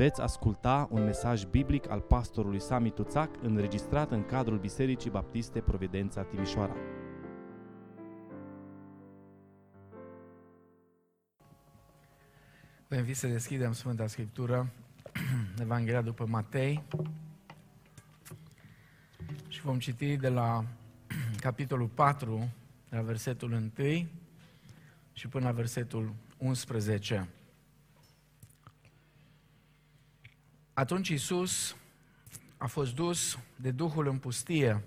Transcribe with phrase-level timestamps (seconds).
[0.00, 6.22] Veți asculta un mesaj biblic al pastorului Sami Tuțac înregistrat în cadrul Bisericii Baptiste Providența
[6.22, 6.76] Timișoara.
[12.88, 14.72] Vă invit să deschidem Sfânta Scriptură,
[15.60, 16.82] Evanghelia după Matei,
[19.48, 20.64] și vom citi de la
[21.46, 22.48] capitolul 4,
[22.88, 24.06] de la versetul 1
[25.12, 27.28] și până la versetul 11.
[30.80, 31.76] Atunci Iisus
[32.56, 34.82] a fost dus de Duhul în pustie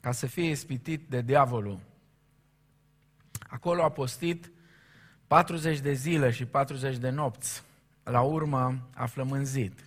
[0.00, 1.80] ca să fie ispitit de diavolul.
[3.48, 4.50] Acolo a postit
[5.26, 7.62] 40 de zile și 40 de nopți.
[8.02, 9.84] La urmă a flămânzit.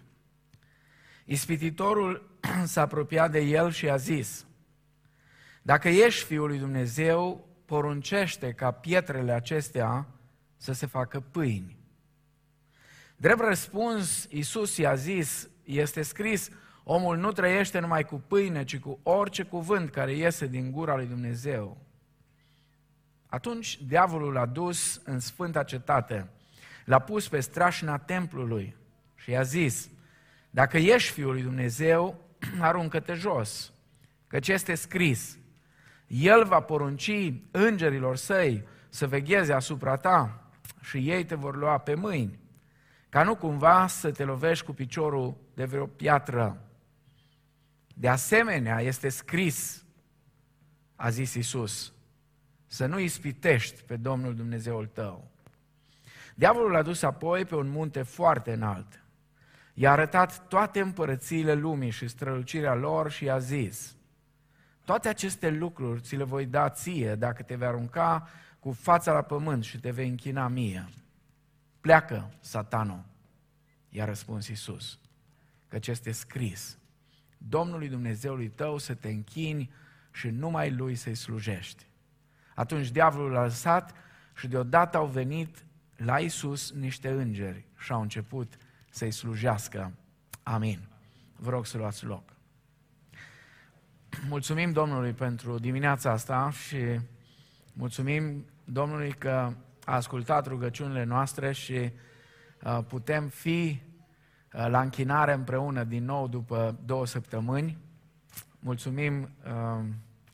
[1.25, 2.29] Ispititorul
[2.65, 4.45] s-a apropiat de el și a zis,
[5.61, 10.07] Dacă ești Fiul lui Dumnezeu, poruncește ca pietrele acestea
[10.57, 11.78] să se facă pâini.
[13.21, 16.49] Drept răspuns, Iisus i-a zis, este scris,
[16.83, 21.05] omul nu trăiește numai cu pâine, ci cu orice cuvânt care iese din gura lui
[21.05, 21.77] Dumnezeu.
[23.25, 26.29] Atunci diavolul l-a dus în sfânta cetate,
[26.85, 28.75] l-a pus pe strașina templului
[29.15, 29.89] și i-a zis,
[30.49, 32.19] dacă ești Fiul lui Dumnezeu,
[32.59, 33.73] aruncă-te jos,
[34.27, 35.37] căci este scris,
[36.07, 40.49] El va porunci îngerilor săi să vegheze asupra ta
[40.81, 42.47] și ei te vor lua pe mâini
[43.09, 46.61] ca nu cumva să te lovești cu piciorul de vreo piatră.
[47.95, 49.85] De asemenea, este scris,
[50.95, 51.93] a zis Isus,
[52.67, 55.31] să nu ispitești pe Domnul Dumnezeul tău.
[56.35, 59.03] Diavolul l-a dus apoi pe un munte foarte înalt.
[59.73, 63.95] I-a arătat toate împărățiile lumii și strălucirea lor și i-a zis,
[64.85, 68.29] toate aceste lucruri ți le voi da ție dacă te vei arunca
[68.59, 70.89] cu fața la pământ și te vei închina mie.
[71.81, 73.05] Pleacă, satano,
[73.89, 74.99] i-a răspuns Iisus,
[75.67, 76.77] căci este scris,
[77.37, 79.71] Domnului Dumnezeului tău să te închini
[80.11, 81.87] și numai Lui să-i slujești.
[82.55, 83.93] Atunci diavolul a lăsat
[84.35, 85.65] și deodată au venit
[85.95, 88.57] la Iisus niște îngeri și au început
[88.89, 89.93] să-i slujească.
[90.43, 90.87] Amin.
[91.35, 92.33] Vă rog să luați loc.
[94.27, 96.99] Mulțumim Domnului pentru dimineața asta și
[97.73, 99.53] mulțumim Domnului că
[99.89, 101.91] a ascultat rugăciunile noastre și
[102.63, 103.81] uh, putem fi
[104.53, 107.77] uh, la închinare împreună din nou după două săptămâni.
[108.59, 109.85] Mulțumim uh,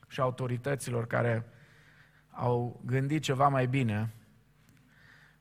[0.08, 1.44] și autorităților care
[2.30, 4.14] au gândit ceva mai bine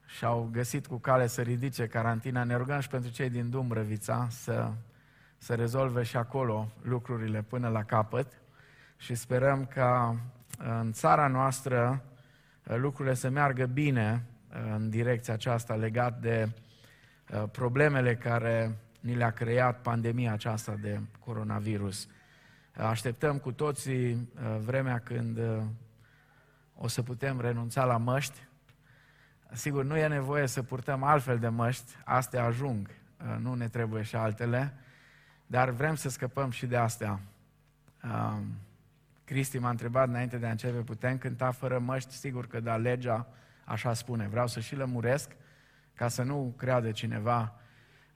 [0.06, 2.44] și au găsit cu cale să ridice carantina.
[2.44, 4.72] Ne rugăm și pentru cei din Dumbrăvița să,
[5.38, 8.42] să rezolve și acolo lucrurile până la capăt
[8.98, 10.20] și sperăm ca
[10.58, 12.15] în țara noastră Uh,
[12.66, 16.50] lucrurile să meargă bine uh, în direcția aceasta legat de
[17.30, 22.08] uh, problemele care ni le-a creat pandemia aceasta de coronavirus.
[22.78, 25.40] Așteptăm cu toții vremea când
[26.76, 28.48] o să putem renunța la măști.
[29.52, 32.90] Sigur, nu e nevoie să purtăm altfel de măști, astea ajung,
[33.40, 34.74] nu ne trebuie și altele,
[35.48, 37.20] dar vrem să scăpăm și de astea.
[39.26, 42.14] Cristi m-a întrebat înainte de a începe, putem cânta fără măști?
[42.14, 43.28] Sigur că da, legea
[43.64, 44.28] așa spune.
[44.28, 45.32] Vreau să și lămuresc
[45.94, 47.54] ca să nu creadă cineva.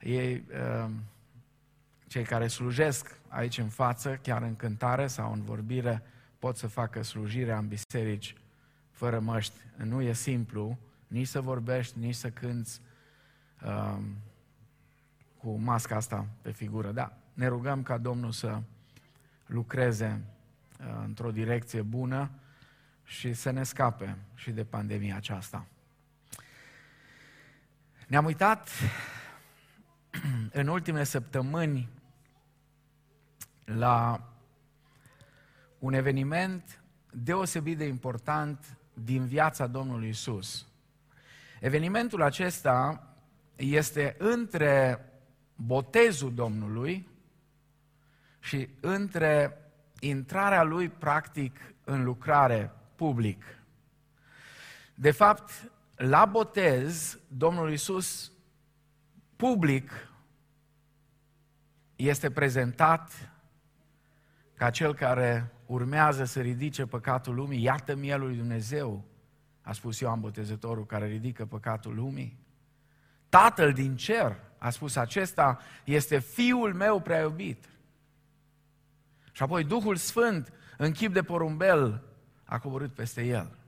[0.00, 0.90] Ei, uh,
[2.06, 6.02] cei care slujesc aici în față, chiar în cântare sau în vorbire,
[6.38, 8.34] pot să facă slujirea în biserici
[8.90, 9.54] fără măști.
[9.76, 12.80] Nu e simplu nici să vorbești, nici să cânți
[13.64, 13.98] uh,
[15.36, 16.90] cu masca asta pe figură.
[16.90, 18.60] Da, ne rugăm ca Domnul să
[19.46, 20.39] lucreze Uh,
[21.04, 22.30] într-o direcție bună
[23.04, 25.66] și să ne scape și de pandemia aceasta.
[28.06, 28.68] Ne-am uitat
[30.52, 31.88] în ultimele săptămâni
[33.64, 34.24] la
[35.78, 40.66] un eveniment deosebit de important din viața Domnului Isus.
[41.60, 43.06] Evenimentul acesta
[43.56, 45.04] este între
[45.54, 47.08] botezul Domnului
[48.40, 49.58] și între
[50.00, 53.44] intrarea lui practic în lucrare public.
[54.94, 58.32] De fapt, la botez, Domnul Isus
[59.36, 59.90] public
[61.96, 63.30] este prezentat
[64.54, 67.62] ca cel care urmează să ridice păcatul lumii.
[67.62, 69.04] Iată mielul lui Dumnezeu,
[69.62, 72.38] a spus Ioan Botezătorul, care ridică păcatul lumii.
[73.28, 77.68] Tatăl din cer a spus acesta este fiul meu prea iubit.
[79.32, 82.02] Și apoi Duhul Sfânt, în chip de porumbel,
[82.44, 83.58] a coborât peste el.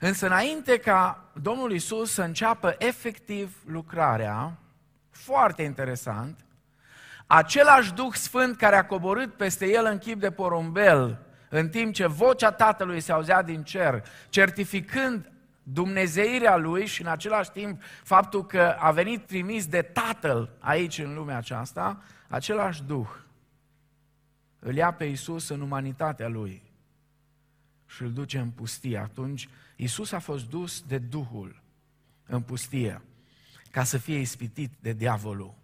[0.00, 4.58] Însă înainte ca Domnul Isus să înceapă efectiv lucrarea,
[5.10, 6.44] foarte interesant,
[7.26, 11.18] același Duh Sfânt care a coborât peste el în chip de porumbel,
[11.48, 17.50] în timp ce vocea Tatălui se auzea din cer, certificând dumnezeirea lui și în același
[17.50, 23.08] timp faptul că a venit trimis de Tatăl aici în lumea aceasta, același Duh
[24.64, 26.62] îl ia pe Isus în umanitatea lui
[27.86, 28.98] și îl duce în pustie.
[28.98, 31.62] Atunci Isus a fost dus de Duhul
[32.26, 33.02] în pustie
[33.70, 35.54] ca să fie ispitit de diavolul.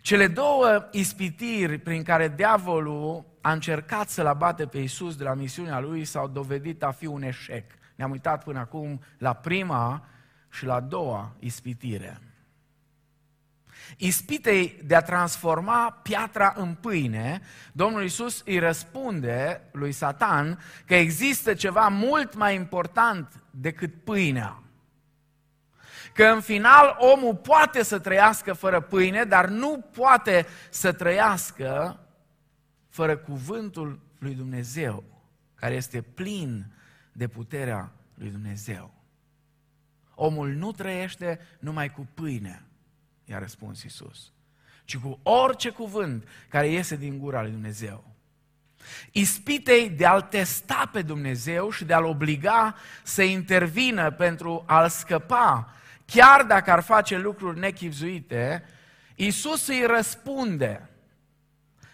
[0.00, 5.80] Cele două ispitiri prin care diavolul a încercat să-l abate pe Isus de la misiunea
[5.80, 7.70] lui s-au dovedit a fi un eșec.
[7.94, 10.08] Ne-am uitat până acum la prima
[10.50, 12.20] și la a doua ispitire.
[13.96, 17.40] Ispitei de a transforma piatra în pâine,
[17.72, 24.62] Domnul Isus îi răspunde lui Satan că există ceva mult mai important decât pâinea.
[26.14, 32.00] Că în final omul poate să trăiască fără pâine, dar nu poate să trăiască
[32.88, 35.04] fără cuvântul lui Dumnezeu,
[35.54, 36.72] care este plin
[37.12, 38.94] de puterea lui Dumnezeu.
[40.14, 42.62] Omul nu trăiește numai cu pâine,
[43.30, 44.32] i-a răspuns Isus,
[44.84, 48.04] ci cu orice cuvânt care iese din gura lui Dumnezeu.
[49.12, 55.74] Ispitei de a-L testa pe Dumnezeu și de a-L obliga să intervină pentru a-L scăpa,
[56.04, 58.64] chiar dacă ar face lucruri nechipzuite,
[59.14, 60.88] Isus îi răspunde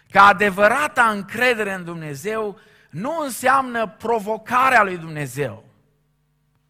[0.09, 2.59] că adevărata încredere în Dumnezeu
[2.89, 5.63] nu înseamnă provocarea lui Dumnezeu,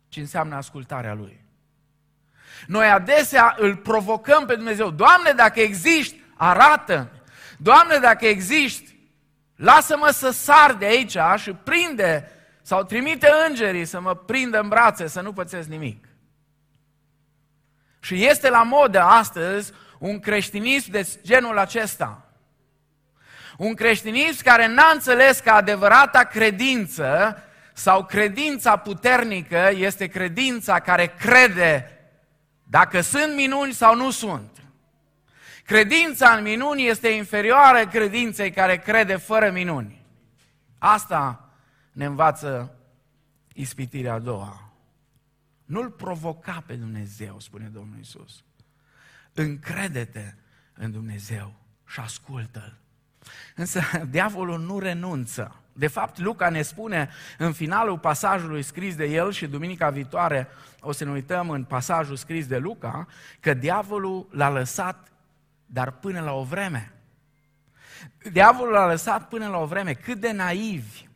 [0.08, 1.47] ci înseamnă ascultarea Lui.
[2.66, 4.90] Noi adesea îl provocăm pe Dumnezeu.
[4.90, 7.12] Doamne, dacă existi, arată
[7.58, 8.96] Doamne, dacă existi,
[9.56, 12.32] lasă-mă să sar de aici și prinde
[12.62, 16.06] sau trimite îngerii să mă prindă în brațe, să nu pățesc nimic.
[18.00, 22.22] Și este la modă astăzi un creștinism de genul acesta.
[23.58, 27.38] Un creștinism care n-a înțeles că adevărata credință
[27.74, 31.97] sau credința puternică este credința care crede
[32.70, 34.50] dacă sunt minuni sau nu sunt.
[35.64, 40.06] Credința în minuni este inferioară credinței care crede fără minuni.
[40.78, 41.50] Asta
[41.92, 42.78] ne învață
[43.54, 44.72] ispitirea a doua.
[45.66, 48.44] Nu-L provoca pe Dumnezeu, spune Domnul Isus.
[49.34, 50.34] Încrede-te
[50.74, 51.54] în Dumnezeu
[51.88, 52.78] și ascultă-L.
[53.56, 55.62] Însă diavolul nu renunță.
[55.78, 60.48] De fapt, Luca ne spune în finalul pasajului scris de el și duminica viitoare
[60.82, 63.08] o să ne uităm în pasajul scris de Luca,
[63.40, 65.12] că diavolul l-a lăsat,
[65.66, 66.92] dar până la o vreme.
[68.32, 69.94] Diavolul l-a lăsat până la o vreme.
[69.94, 71.08] Cât de naivi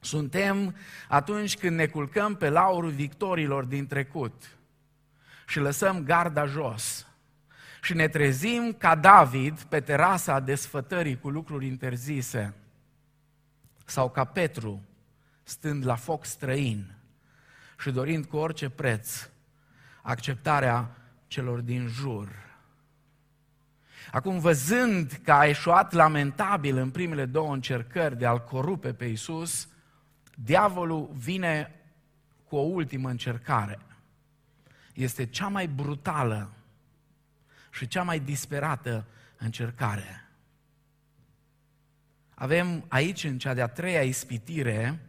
[0.00, 0.76] suntem
[1.08, 4.56] atunci când ne culcăm pe laurul victorilor din trecut
[5.46, 7.06] și lăsăm garda jos
[7.82, 12.54] și ne trezim ca David pe terasa desfătării cu lucruri interzise
[13.86, 14.82] sau ca Petru
[15.42, 16.94] stând la foc străin
[17.78, 19.28] și dorind cu orice preț
[20.02, 20.96] acceptarea
[21.26, 22.28] celor din jur.
[24.10, 29.68] Acum, văzând că a eșuat lamentabil în primele două încercări de a-L corupe pe Iisus,
[30.34, 31.80] diavolul vine
[32.44, 33.78] cu o ultimă încercare.
[34.94, 36.50] Este cea mai brutală
[37.70, 39.06] și cea mai disperată
[39.38, 40.25] încercare.
[42.38, 45.00] Avem aici, în cea de-a treia ispitire,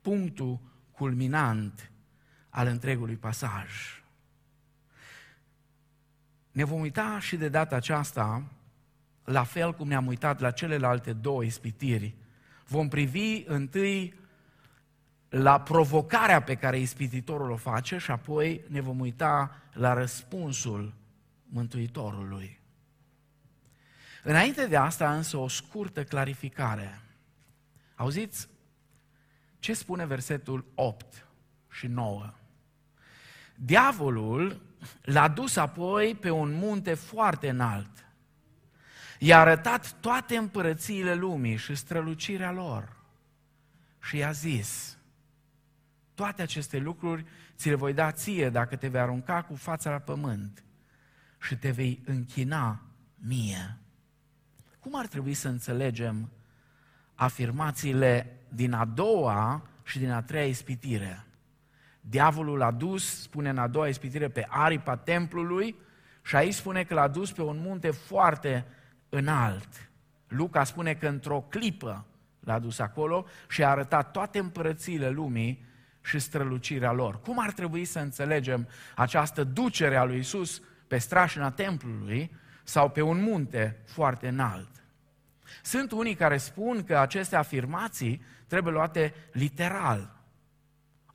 [0.00, 1.90] punctul culminant
[2.48, 3.70] al întregului pasaj.
[6.52, 8.42] Ne vom uita și de data aceasta,
[9.24, 12.14] la fel cum ne-am uitat la celelalte două ispitiri.
[12.66, 14.14] Vom privi întâi
[15.28, 20.94] la provocarea pe care ispititorul o face și apoi ne vom uita la răspunsul
[21.44, 22.59] Mântuitorului.
[24.22, 27.00] Înainte de asta însă o scurtă clarificare.
[27.94, 28.48] Auziți
[29.58, 31.26] ce spune versetul 8
[31.70, 32.32] și 9?
[33.54, 34.62] Diavolul
[35.02, 37.90] l-a dus apoi pe un munte foarte înalt.
[39.18, 42.96] I-a arătat toate împărățiile lumii și strălucirea lor.
[44.02, 44.98] Și i-a zis,
[46.14, 47.24] toate aceste lucruri
[47.56, 50.64] ți le voi da ție dacă te vei arunca cu fața la pământ
[51.40, 52.82] și te vei închina
[53.14, 53.78] mie.
[54.80, 56.30] Cum ar trebui să înțelegem
[57.14, 61.24] afirmațiile din a doua și din a treia ispitire?
[62.00, 65.76] Diavolul l-a dus, spune în a doua ispitire, pe aripa templului
[66.22, 68.66] și aici spune că l-a dus pe un munte foarte
[69.08, 69.90] înalt.
[70.28, 72.06] Luca spune că într-o clipă
[72.40, 75.64] l-a dus acolo și a arătat toate împărățiile lumii
[76.02, 77.20] și strălucirea lor.
[77.20, 82.30] Cum ar trebui să înțelegem această ducere a lui Isus pe strașina templului
[82.70, 84.68] sau pe un munte foarte înalt.
[85.62, 90.16] Sunt unii care spun că aceste afirmații trebuie luate literal.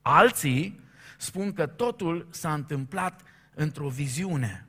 [0.01, 0.79] Alții
[1.17, 3.21] spun că totul s-a întâmplat
[3.53, 4.67] într-o viziune.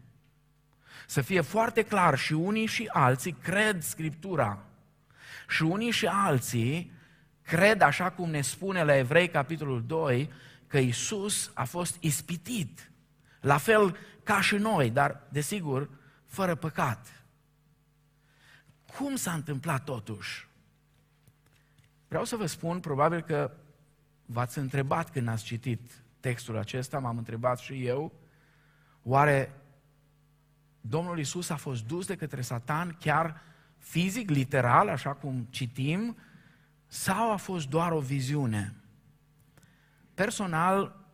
[1.06, 4.58] Să fie foarte clar, și unii și alții cred Scriptura.
[5.48, 6.92] Și unii și alții
[7.42, 10.30] cred, așa cum ne spune la Evrei, capitolul 2,
[10.66, 12.90] că Isus a fost ispitit,
[13.40, 15.88] la fel ca și noi, dar, desigur,
[16.36, 17.24] fără păcat.
[18.96, 20.48] Cum s-a întâmplat totuși?
[22.08, 23.50] Vreau să vă spun, probabil că
[24.26, 28.12] v-ați întrebat când ați citit textul acesta, m-am întrebat și eu,
[29.02, 29.52] oare
[30.80, 33.40] Domnul Isus a fost dus de către Satan chiar
[33.78, 36.16] fizic, literal, așa cum citim,
[36.86, 38.74] sau a fost doar o viziune?
[40.14, 41.06] Personal,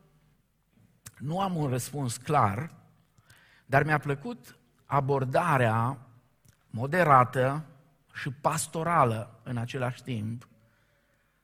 [1.17, 2.75] nu am un răspuns clar,
[3.65, 4.57] dar mi-a plăcut
[4.93, 5.97] abordarea
[6.69, 7.65] moderată
[8.13, 10.47] și pastorală în același timp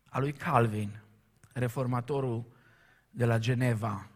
[0.10, 1.02] a lui Calvin,
[1.54, 2.46] reformatorul
[3.10, 4.08] de la Geneva.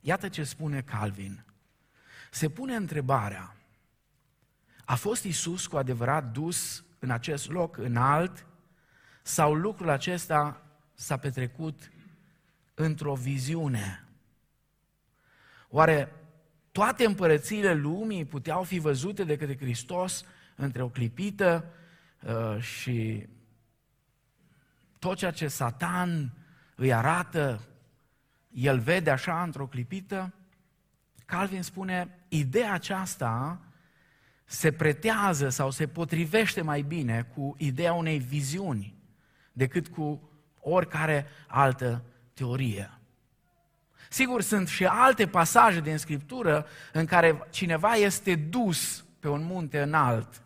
[0.00, 1.44] Iată ce spune Calvin.
[2.30, 3.56] Se pune întrebarea,
[4.84, 8.46] a fost Isus cu adevărat dus în acest loc înalt
[9.22, 10.62] sau lucrul acesta
[10.94, 11.90] s-a petrecut
[12.74, 14.08] într-o viziune?
[15.68, 16.12] Oare
[16.78, 20.24] toate împărățiile lumii puteau fi văzute de către Hristos
[20.56, 21.64] între o clipită
[22.22, 23.26] uh, și
[24.98, 26.32] tot ceea ce Satan
[26.74, 27.60] îi arată,
[28.50, 30.34] el vede așa într-o clipită?
[31.24, 33.60] Calvin spune, ideea aceasta
[34.44, 38.94] se pretează sau se potrivește mai bine cu ideea unei viziuni
[39.52, 40.30] decât cu
[40.60, 42.04] oricare altă
[42.34, 42.97] teorie.
[44.08, 49.80] Sigur, sunt și alte pasaje din Scriptură în care cineva este dus pe un munte
[49.80, 50.42] înalt.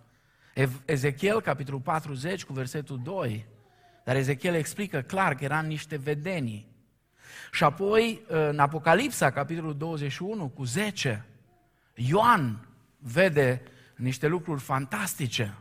[0.85, 3.47] Ezechiel, capitolul 40, cu versetul 2.
[4.04, 6.71] Dar Ezechiel explică clar că eran niște vedenii.
[7.52, 11.25] Și apoi, în Apocalipsa, capitolul 21, cu 10,
[11.95, 13.62] Ioan vede
[13.97, 15.54] niște lucruri fantastice.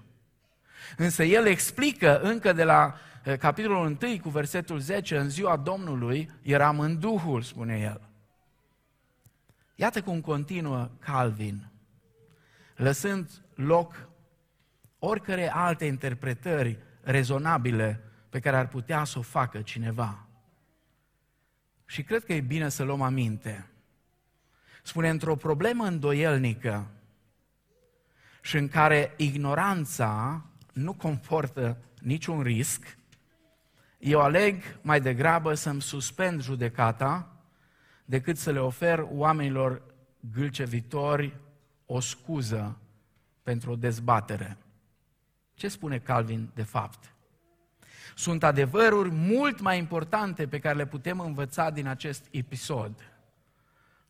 [0.97, 6.29] Însă el explică încă de la Eh, capitolul 1 cu versetul 10, în ziua Domnului
[6.41, 8.01] eram în Duhul, spune el.
[9.75, 11.71] Iată cum continuă Calvin,
[12.75, 14.09] lăsând loc
[14.99, 20.25] oricare alte interpretări rezonabile pe care ar putea să o facă cineva.
[21.85, 23.69] Și cred că e bine să luăm aminte.
[24.83, 26.87] Spune, într-o problemă îndoielnică
[28.41, 32.97] și în care ignoranța nu comportă niciun risc,
[34.01, 37.35] eu aleg mai degrabă să-mi suspend judecata
[38.05, 39.81] decât să le ofer oamenilor
[40.33, 41.39] gâlcevitori
[41.85, 42.77] o scuză
[43.43, 44.57] pentru o dezbatere.
[45.53, 47.13] Ce spune Calvin de fapt?
[48.15, 53.13] Sunt adevăruri mult mai importante pe care le putem învăța din acest episod.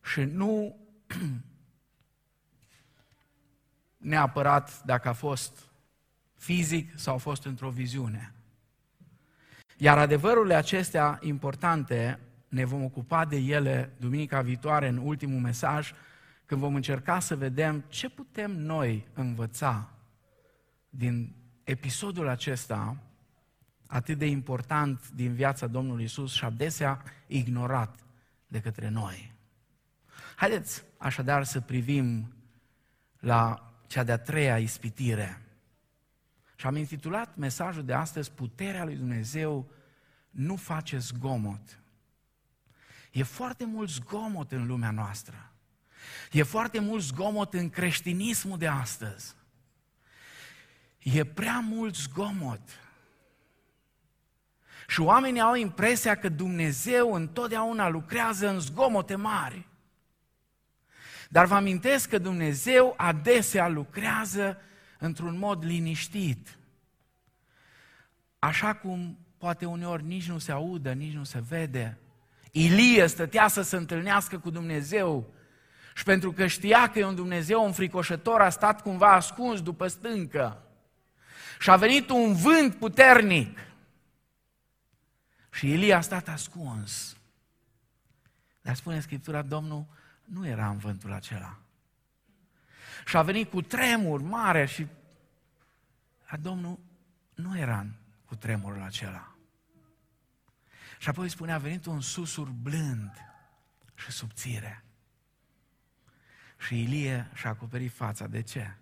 [0.02, 0.76] Și nu
[3.96, 5.70] neapărat dacă a fost
[6.36, 8.34] fizic sau a fost într-o viziune.
[9.82, 15.92] Iar adevărurile acestea importante, ne vom ocupa de ele duminica viitoare în ultimul mesaj,
[16.46, 19.90] când vom încerca să vedem ce putem noi învăța
[20.88, 21.34] din
[21.64, 22.96] episodul acesta
[23.86, 27.98] atât de important din viața Domnului Isus și adesea ignorat
[28.46, 29.32] de către noi.
[30.36, 32.34] Haideți așadar să privim
[33.18, 35.41] la cea de-a treia ispitire.
[36.62, 39.70] Și am intitulat mesajul de astăzi Puterea lui Dumnezeu
[40.30, 41.80] nu face zgomot.
[43.12, 45.52] E foarte mult zgomot în lumea noastră.
[46.32, 49.34] E foarte mult zgomot în creștinismul de astăzi.
[50.98, 52.60] E prea mult zgomot.
[54.88, 59.68] Și oamenii au impresia că Dumnezeu întotdeauna lucrează în zgomote mari.
[61.28, 64.56] Dar vă amintesc că Dumnezeu adesea lucrează
[65.02, 66.58] într-un mod liniștit.
[68.38, 71.98] Așa cum poate uneori nici nu se audă, nici nu se vede.
[72.50, 75.34] Ilie stătea să se întâlnească cu Dumnezeu
[75.94, 80.62] și pentru că știa că e un Dumnezeu înfricoșător, a stat cumva ascuns după stâncă.
[81.58, 83.58] Și a venit un vânt puternic.
[85.50, 87.16] Și Ilie a stat ascuns.
[88.60, 89.86] Dar spune Scriptura, Domnul
[90.24, 91.61] nu era în vântul acela.
[93.06, 94.86] Și a venit cu tremur mare și
[96.26, 96.78] a Domnul
[97.34, 97.86] nu era
[98.24, 99.36] cu tremurul acela.
[100.98, 103.12] Și apoi spune, a venit un susur blând
[103.94, 104.84] și subțire.
[106.58, 108.26] Și Ilie și-a acoperit fața.
[108.26, 108.74] De ce?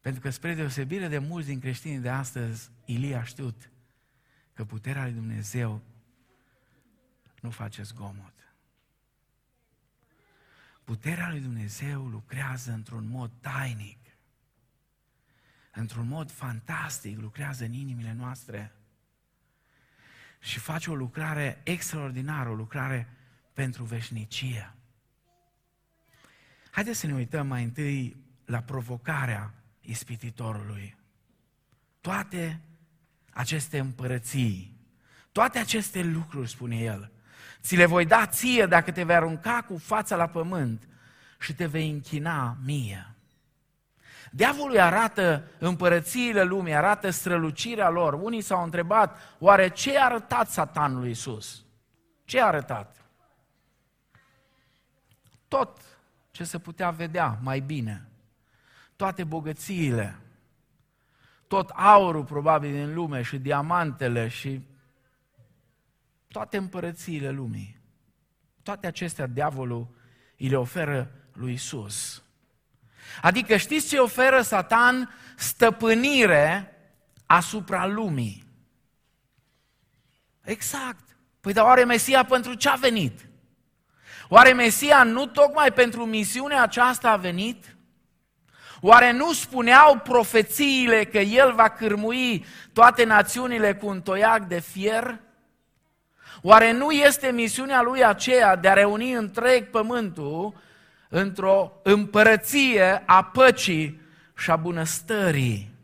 [0.00, 3.70] Pentru că spre deosebire de mulți din creștinii de astăzi, Ilie a știut
[4.52, 5.82] că puterea lui Dumnezeu
[7.40, 8.35] nu face zgomot.
[10.86, 13.98] Puterea lui Dumnezeu lucrează într-un mod tainic,
[15.72, 18.72] într-un mod fantastic, lucrează în inimile noastre
[20.40, 23.08] și face o lucrare extraordinară, o lucrare
[23.52, 24.74] pentru veșnicie.
[26.70, 30.96] Haideți să ne uităm mai întâi la provocarea ispititorului.
[32.00, 32.60] Toate
[33.30, 34.80] aceste împărății,
[35.32, 37.12] toate aceste lucruri, spune el,
[37.66, 40.88] ți le voi da ție dacă te vei arunca cu fața la pământ
[41.38, 43.14] și te vei închina mie.
[44.30, 48.12] Diavolul arată împărățiile lumii, arată strălucirea lor.
[48.12, 51.64] Unii s-au întrebat, oare ce a arătat satanului Iisus?
[52.24, 53.04] Ce a arătat?
[55.48, 55.80] Tot
[56.30, 58.08] ce se putea vedea mai bine.
[58.96, 60.18] Toate bogățiile,
[61.46, 64.66] tot aurul probabil din lume și diamantele și
[66.36, 67.80] toate împărățiile lumii.
[68.62, 69.88] Toate acestea diavolul
[70.38, 72.22] îi le oferă lui Isus.
[73.22, 75.14] Adică știți ce oferă Satan?
[75.36, 76.76] Stăpânire
[77.26, 78.44] asupra lumii.
[80.42, 81.16] Exact.
[81.40, 83.28] Păi dar oare Mesia pentru ce a venit?
[84.28, 87.76] Oare Mesia nu tocmai pentru misiunea aceasta a venit?
[88.80, 95.24] Oare nu spuneau profețiile că El va cârmui toate națiunile cu un toiac de fier?
[96.48, 100.60] Oare nu este misiunea Lui aceea de a reuni întreg pământul
[101.08, 104.00] într-o împărăție a păcii
[104.36, 105.74] și a bunăstării?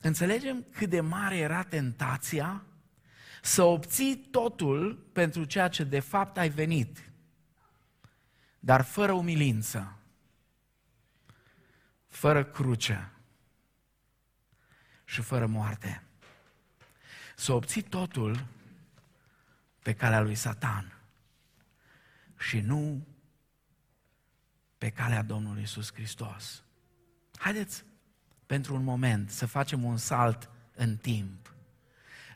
[0.00, 2.62] Înțelegem cât de mare era tentația
[3.42, 7.10] să obții totul pentru ceea ce de fapt ai venit,
[8.58, 9.96] dar fără umilință,
[12.06, 13.12] fără cruce
[15.04, 16.03] și fără moarte.
[17.36, 18.46] Să obții totul
[19.82, 20.98] pe calea lui Satan
[22.38, 23.06] și nu
[24.78, 26.62] pe calea Domnului Isus Hristos.
[27.38, 27.84] Haideți
[28.46, 31.54] pentru un moment să facem un salt în timp.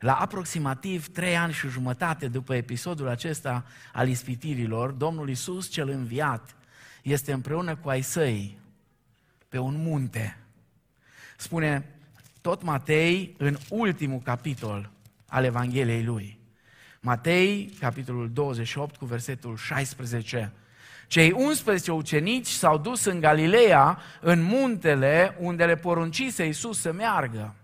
[0.01, 6.57] La aproximativ trei ani și jumătate după episodul acesta al ispitirilor, Domnul Isus cel înviat
[7.03, 8.59] este împreună cu ai săi
[9.49, 10.39] pe un munte.
[11.37, 11.98] Spune
[12.41, 14.91] tot Matei în ultimul capitol
[15.29, 16.39] al Evangheliei lui.
[17.01, 20.53] Matei, capitolul 28, cu versetul 16.
[21.07, 27.55] Cei 11 ucenici s-au dus în Galileea, în muntele unde le poruncise Iisus să meargă.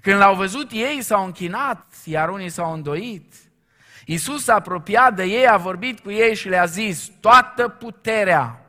[0.00, 3.34] Când l-au văzut ei, s-au închinat, iar unii s-au îndoit.
[4.04, 8.65] Iisus s-a apropiat de ei, a vorbit cu ei și le-a zis, toată puterea,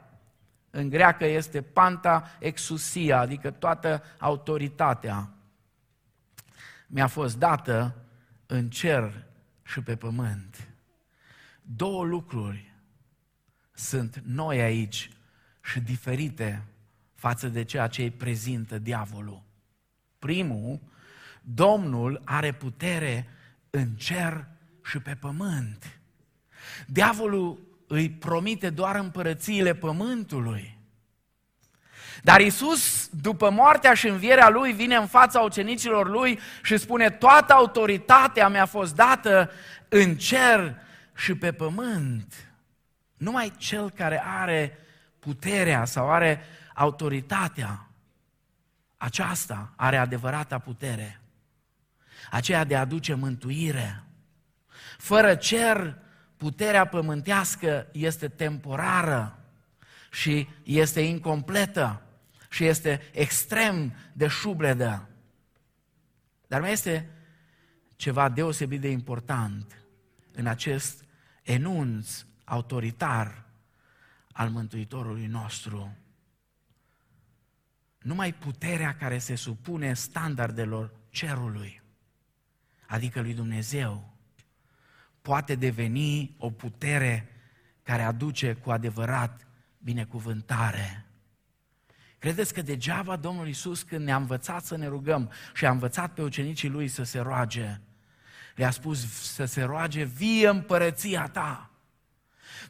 [0.77, 5.29] în greacă este panta exusia, adică toată autoritatea,
[6.87, 7.95] mi-a fost dată
[8.45, 9.25] în cer
[9.63, 10.67] și pe pământ.
[11.61, 12.73] Două lucruri
[13.73, 15.09] sunt noi aici
[15.63, 16.63] și diferite
[17.15, 19.43] față de ceea ce îi prezintă diavolul.
[20.19, 20.79] Primul,
[21.41, 23.27] Domnul are putere
[23.69, 24.47] în cer
[24.83, 25.99] și pe pământ.
[26.87, 30.77] Diavolul îi promite doar împărățiile pământului.
[32.23, 37.53] Dar Isus, după moartea și învierea Lui, vine în fața ucenicilor Lui și spune, toată
[37.53, 39.51] autoritatea mi-a fost dată
[39.89, 40.75] în cer
[41.15, 42.51] și pe pământ.
[43.17, 44.77] Numai cel care are
[45.19, 47.87] puterea sau are autoritatea,
[48.97, 51.21] aceasta are adevărata putere
[52.31, 54.03] aceea de a aduce mântuire.
[54.97, 55.97] Fără cer,
[56.37, 59.39] puterea pământească este temporară
[60.11, 62.01] și este incompletă
[62.49, 65.09] și este extrem de șubledă.
[66.47, 67.09] Dar mai este
[67.95, 69.83] ceva deosebit de important
[70.31, 71.05] în acest
[71.43, 73.45] enunț autoritar
[74.31, 75.97] al Mântuitorului nostru.
[77.97, 81.81] Numai puterea care se supune standardelor cerului
[82.87, 84.16] adică lui Dumnezeu,
[85.27, 87.31] poate deveni o putere
[87.83, 91.05] care aduce cu adevărat binecuvântare.
[92.19, 96.21] Credeți că degeaba Domnul Iisus când ne-a învățat să ne rugăm și a învățat pe
[96.21, 97.79] ucenicii lui să se roage,
[98.55, 101.69] le-a spus să se roage, vie împărăția ta.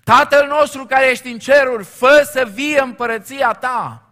[0.03, 4.09] Tatăl nostru care ești în ceruri, fă să vie împărăția ta.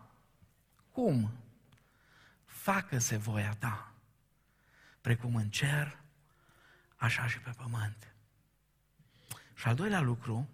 [0.92, 1.32] Cum?
[2.46, 3.90] Facă-se voia ta
[5.02, 5.98] precum în cer,
[6.96, 8.15] așa și pe pământ.
[9.56, 10.50] Și al doilea lucru,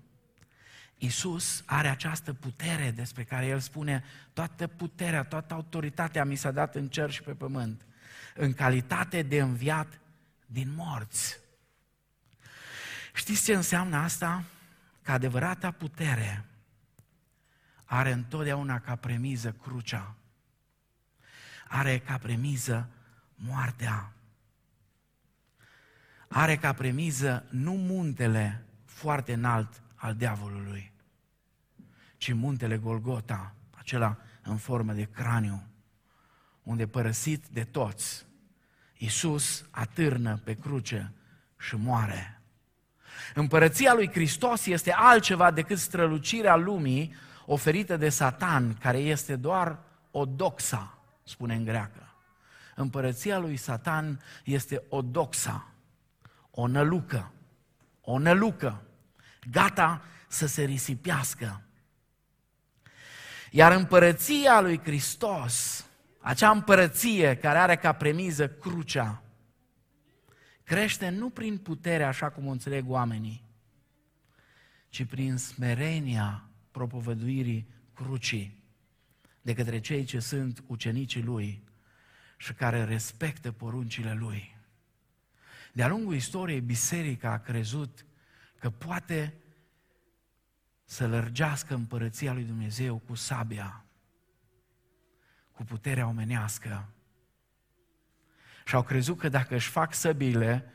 [0.97, 6.75] Isus are această putere despre care El spune toată puterea, toată autoritatea mi s-a dat
[6.75, 7.85] în cer și pe pământ,
[8.35, 9.99] în calitate de înviat
[10.45, 11.39] din morți.
[13.13, 14.43] Știți ce înseamnă asta?
[15.01, 16.45] Că adevărata putere
[17.85, 20.15] are întotdeauna ca premiză crucea.
[21.67, 22.89] Are ca premiză
[23.35, 24.11] moartea.
[26.27, 28.65] Are ca premiză nu muntele
[29.01, 30.91] foarte înalt al diavolului,
[32.17, 35.67] ci muntele Golgota, acela în formă de craniu,
[36.63, 38.25] unde părăsit de toți,
[38.97, 41.13] Iisus atârnă pe cruce
[41.57, 42.41] și moare.
[43.33, 47.13] Împărăția lui Hristos este altceva decât strălucirea lumii
[47.45, 49.79] oferită de Satan, care este doar
[50.11, 52.15] o doxa, spune în greacă.
[52.75, 55.71] Împărăția lui Satan este o doxa,
[56.51, 57.31] o nălucă,
[58.01, 58.81] o nălucă,
[59.49, 61.61] gata să se risipească.
[63.51, 65.85] Iar împărăția lui Hristos,
[66.19, 69.23] acea împărăție care are ca premiză crucea,
[70.63, 73.43] crește nu prin putere așa cum o înțeleg oamenii,
[74.89, 78.63] ci prin smerenia propovăduirii crucii
[79.41, 81.63] de către cei ce sunt ucenicii lui
[82.37, 84.57] și care respectă poruncile lui.
[85.73, 88.05] De-a lungul istoriei, biserica a crezut
[88.61, 89.33] că poate
[90.83, 93.85] să lărgească împărăția lui Dumnezeu cu sabia,
[95.51, 96.89] cu puterea omenească.
[98.65, 100.71] Și au crezut că dacă își fac săbile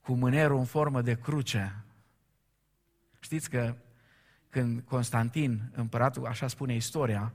[0.00, 1.84] cu mânerul în formă de cruce,
[3.20, 3.76] știți că
[4.48, 7.32] când Constantin, împăratul, așa spune istoria,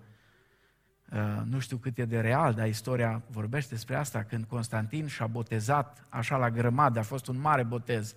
[1.11, 5.27] uh, nu știu cât e de real, dar istoria vorbește despre asta, când Constantin și-a
[5.27, 8.15] botezat așa la grămadă, a fost un mare botez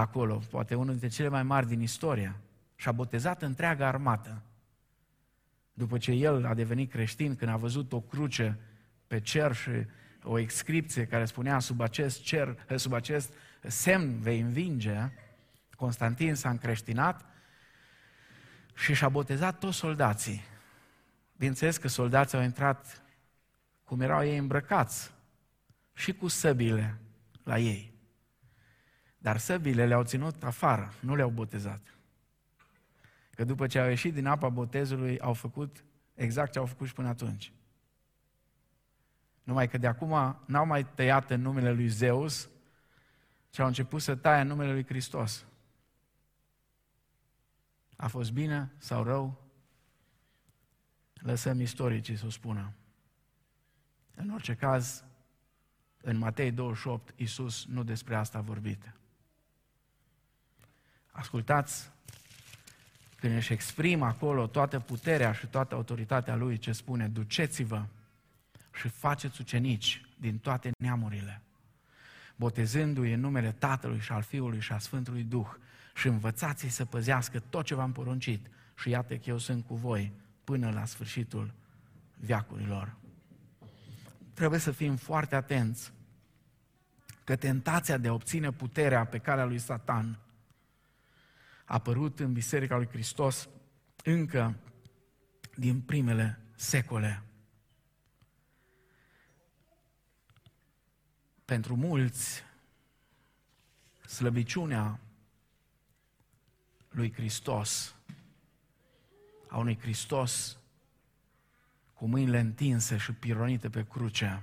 [0.00, 2.36] acolo, poate unul dintre cele mai mari din istoria,
[2.74, 4.42] și-a botezat întreaga armată.
[5.72, 8.58] După ce el a devenit creștin, când a văzut o cruce
[9.06, 9.70] pe cer și
[10.22, 15.10] o inscripție care spunea sub acest cer, sub acest semn vei învinge,
[15.76, 17.24] Constantin s-a încreștinat
[18.74, 20.42] și și-a botezat toți soldații.
[21.36, 23.02] Bineînțeles că soldații au intrat
[23.84, 25.12] cum erau ei îmbrăcați
[25.94, 26.98] și cu săbile
[27.42, 27.95] la ei.
[29.26, 31.80] Dar săbile le-au ținut afară, nu le-au botezat.
[33.34, 35.84] Că după ce au ieșit din apa botezului, au făcut
[36.14, 37.52] exact ce au făcut și până atunci.
[39.42, 42.48] Numai că de acum n-au mai tăiat în numele lui Zeus,
[43.50, 45.44] ci au început să taie în numele lui Hristos.
[47.96, 49.44] A fost bine sau rău?
[51.14, 52.72] Lăsăm istoricii să o spună.
[54.14, 55.04] În orice caz,
[56.00, 58.94] în Matei 28, Iisus nu despre asta a vorbit.
[61.16, 61.90] Ascultați
[63.16, 67.84] când își exprimă acolo toată puterea și toată autoritatea lui, ce spune, duceți-vă
[68.74, 71.42] și faceți ucenici din toate neamurile,
[72.36, 75.48] botezându-i în numele Tatălui și al Fiului și al Sfântului Duh
[75.94, 78.46] și învățați-i să păzească tot ce v-am poruncit
[78.78, 80.12] și iată că eu sunt cu voi
[80.44, 81.52] până la sfârșitul
[82.14, 82.94] viacurilor.
[84.34, 85.92] Trebuie să fim foarte atenți
[87.24, 90.25] că tentația de a obține puterea pe calea lui Satan a
[91.66, 93.48] apărut în Biserica lui Hristos
[94.04, 94.56] încă
[95.54, 97.22] din primele secole.
[101.44, 102.42] Pentru mulți,
[104.06, 105.00] slăbiciunea
[106.88, 107.94] lui Hristos,
[109.48, 110.58] a unui Hristos
[111.94, 114.42] cu mâinile întinse și pironite pe cruce,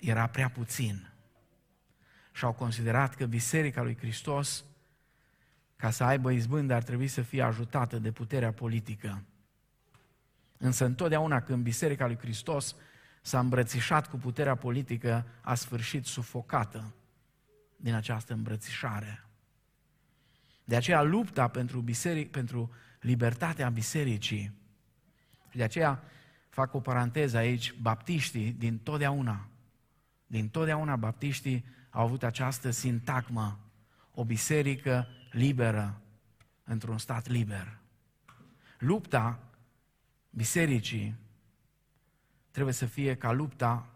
[0.00, 1.12] era prea puțin.
[2.32, 4.64] Și au considerat că Biserica lui Hristos
[5.76, 9.22] ca să aibă izbândă, ar trebui să fie ajutată de puterea politică.
[10.58, 12.76] Însă întotdeauna când Biserica lui Hristos
[13.22, 16.94] s-a îmbrățișat cu puterea politică, a sfârșit sufocată
[17.76, 19.24] din această îmbrățișare.
[20.64, 24.52] De aceea lupta pentru, biseric, pentru libertatea bisericii,
[25.50, 26.02] și de aceea
[26.48, 29.48] fac o paranteză aici, baptiștii din totdeauna,
[30.26, 33.58] din totdeauna baptiștii au avut această sintagmă,
[34.14, 36.00] o biserică liberă
[36.64, 37.78] într-un stat liber.
[38.78, 39.38] Lupta
[40.30, 41.16] bisericii
[42.50, 43.88] trebuie să fie ca lupta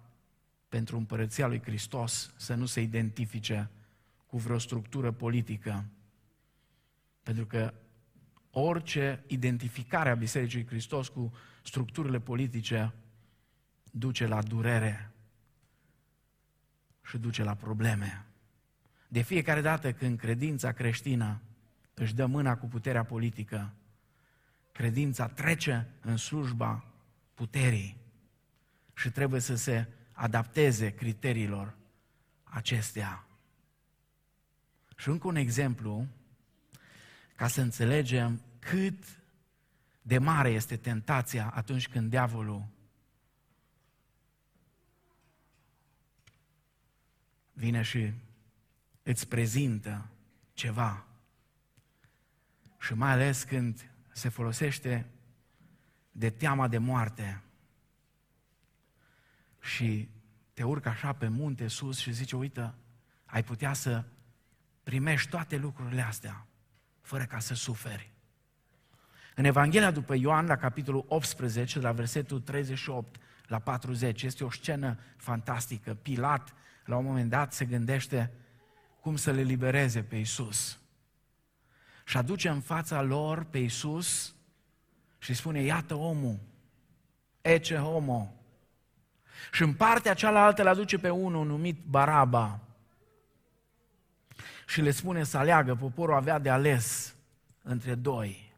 [0.68, 3.70] pentru împărăția lui Hristos să nu se identifice
[4.26, 5.84] cu vreo structură politică.
[7.22, 7.74] Pentru că
[8.50, 12.94] orice identificare a Bisericii Hristos cu structurile politice
[13.90, 15.10] duce la durere
[17.02, 18.27] și duce la probleme.
[19.08, 21.40] De fiecare dată când credința creștină
[21.94, 23.74] își dă mâna cu puterea politică,
[24.72, 26.84] credința trece în slujba
[27.34, 27.96] puterii
[28.94, 31.74] și trebuie să se adapteze criteriilor
[32.42, 33.26] acestea.
[34.96, 36.06] Și încă un exemplu,
[37.36, 39.04] ca să înțelegem cât
[40.02, 42.66] de mare este tentația atunci când diavolul
[47.52, 48.12] vine și
[49.10, 50.08] îți prezintă
[50.52, 51.04] ceva.
[52.78, 55.06] Și mai ales când se folosește
[56.12, 57.42] de teama de moarte
[59.60, 60.08] și
[60.54, 62.74] te urcă așa pe munte sus și zice, uite,
[63.24, 64.04] ai putea să
[64.82, 66.46] primești toate lucrurile astea
[67.00, 68.12] fără ca să suferi.
[69.34, 74.98] În Evanghelia după Ioan, la capitolul 18, la versetul 38 la 40, este o scenă
[75.16, 75.94] fantastică.
[75.94, 78.32] Pilat, la un moment dat, se gândește
[79.08, 80.78] cum să le libereze pe Isus.
[82.04, 84.34] Și aduce în fața lor pe Isus
[85.18, 86.38] și spune, iată omul,
[87.40, 88.34] ece homo.
[89.52, 92.60] Și în partea cealaltă îl aduce pe unul numit Baraba.
[94.66, 97.14] Și le spune să aleagă, poporul avea de ales
[97.62, 98.52] între doi.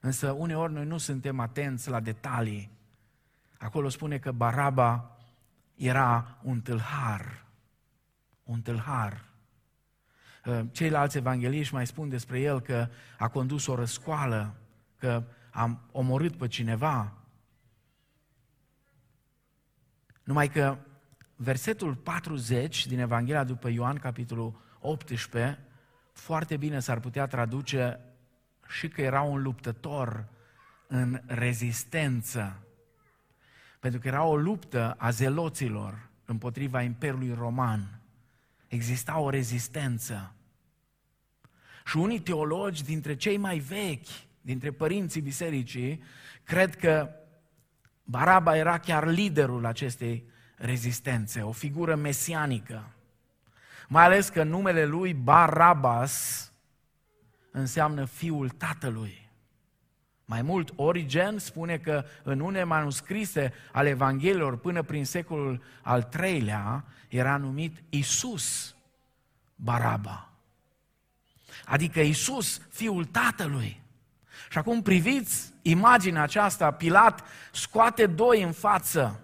[0.00, 2.70] Însă uneori noi nu suntem atenți la detalii.
[3.58, 5.16] Acolo spune că Baraba
[5.74, 7.44] era un tâlhar.
[8.42, 9.30] Un tâlhar.
[10.46, 14.54] Ă, ceilalți evangeliști mai spun despre el că a condus o răscoală,
[14.98, 17.12] că a omorât pe cineva.
[20.24, 20.76] Numai că
[21.36, 25.58] versetul 40 din Evanghelia după Ioan, capitolul 18,
[26.12, 28.00] foarte bine s-ar putea traduce
[28.68, 30.28] și că era un luptător
[30.86, 32.62] în rezistență.
[33.80, 38.01] Pentru că era o luptă a zeloților împotriva Imperiului Roman.
[38.72, 40.34] Exista o rezistență.
[41.84, 44.08] Și unii teologi dintre cei mai vechi,
[44.40, 46.02] dintre părinții bisericii,
[46.42, 47.10] cred că
[48.04, 50.24] Baraba era chiar liderul acestei
[50.56, 52.92] rezistențe, o figură mesianică.
[53.88, 56.52] Mai ales că numele lui Barabas
[57.50, 59.21] înseamnă fiul tatălui.
[60.32, 66.84] Mai mult, Origen spune că în unele manuscrise ale Evangheliilor până prin secolul al III-lea
[67.08, 68.74] era numit Isus
[69.54, 70.30] Baraba.
[71.64, 73.82] Adică Isus, fiul tatălui.
[74.50, 79.20] Și acum priviți imaginea aceasta, Pilat scoate doi în față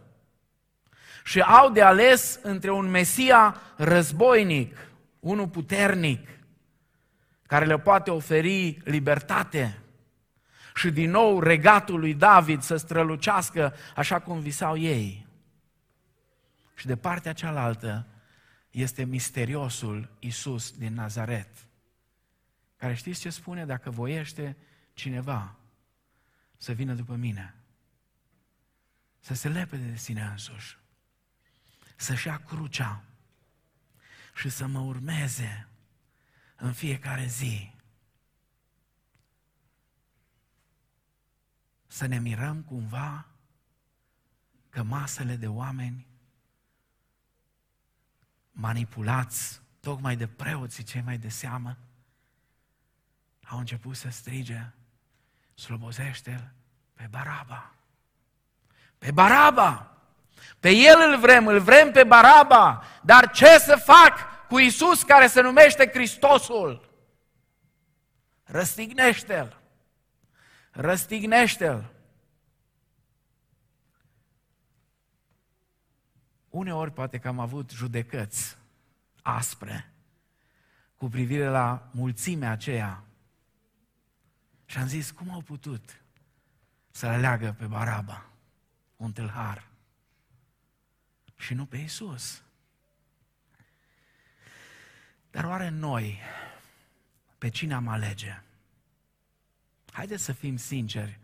[1.25, 4.77] și au de ales între un Mesia războinic,
[5.21, 6.29] unul puternic,
[7.47, 9.83] care le poate oferi libertate
[10.79, 15.27] și din nou regatul lui David să strălucească așa cum visau ei.
[16.75, 18.07] Și de partea cealaltă
[18.71, 21.49] este misteriosul Isus din Nazaret,
[22.77, 23.64] care știți ce spune?
[23.64, 24.57] Dacă voiește
[24.93, 25.57] cineva
[26.57, 27.55] să vină după mine,
[29.21, 30.79] să se lepede de sine însuși,
[31.97, 33.05] să-și ia crucea
[34.35, 35.69] și să mă urmeze
[36.57, 37.78] în fiecare zi.
[41.88, 43.27] Să ne mirăm cumva
[44.68, 46.07] că masele de oameni
[48.53, 51.77] manipulați tocmai de preoții cei mai de seamă
[53.44, 54.72] au început să strige
[55.55, 56.53] slobozește-l
[56.94, 57.74] pe Baraba.
[58.98, 59.92] Pe Baraba!
[60.61, 65.27] Pe el îl vrem, îl vrem pe Baraba, dar ce să fac cu Isus care
[65.27, 66.90] se numește Hristosul.
[68.44, 69.58] Răstignește-l.
[70.81, 71.93] Răstignește-l.
[76.49, 78.59] Uneori poate că am avut judecăți
[79.23, 79.93] aspre
[80.97, 83.05] cu privire la mulțimea aceea.
[84.64, 86.03] Și am zis, cum au putut
[86.91, 88.27] să-l aleagă pe Baraba,
[88.97, 89.69] un tâlhar,
[91.37, 92.43] și nu pe Isus?
[95.31, 96.19] Dar oare noi,
[97.38, 98.43] pe cine am alege?
[99.92, 101.18] Haideți să fim sinceri.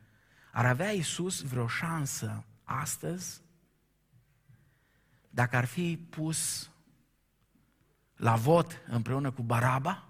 [0.53, 3.43] Ar avea Isus vreo șansă astăzi
[5.31, 6.71] dacă ar fi pus
[8.17, 10.05] la vot împreună cu Baraba?